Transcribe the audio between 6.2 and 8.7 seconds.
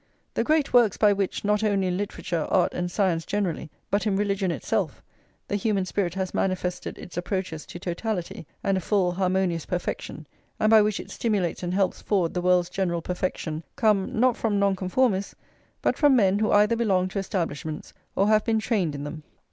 manifested its approaches to totality,